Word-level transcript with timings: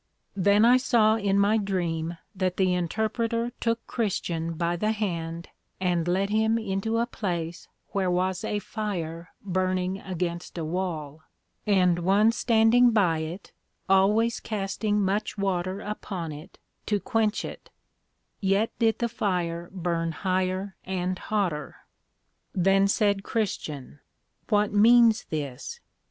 Then 0.35 0.65
I 0.65 0.77
saw 0.77 1.15
in 1.15 1.37
my 1.37 1.57
Dream 1.59 2.17
that 2.33 2.57
the 2.57 2.73
Interpreter 2.73 3.51
took 3.59 3.85
Christian 3.85 4.53
by 4.53 4.75
the 4.75 4.93
hand, 4.93 5.49
and 5.79 6.07
led 6.07 6.31
him 6.31 6.57
into 6.57 6.97
a 6.97 7.05
place 7.05 7.67
where 7.89 8.09
was 8.09 8.43
a 8.43 8.57
Fire 8.57 9.31
burning 9.45 9.99
against 9.99 10.57
a 10.57 10.65
wall, 10.65 11.21
and 11.67 11.99
one 11.99 12.31
standing 12.31 12.89
by 12.89 13.19
it, 13.19 13.51
always 13.87 14.39
casting 14.39 14.99
much 14.99 15.37
Water 15.37 15.81
upon 15.81 16.31
it, 16.31 16.57
to 16.87 16.99
quench 16.99 17.45
it; 17.45 17.69
yet 18.39 18.71
did 18.79 18.97
the 18.97 19.07
Fire 19.07 19.69
burn 19.71 20.13
higher 20.13 20.75
and 20.83 21.19
hotter. 21.19 21.75
Then 22.55 22.87
said 22.87 23.21
Christian, 23.23 23.99
What 24.49 24.73
means 24.73 25.25
this? 25.25 25.79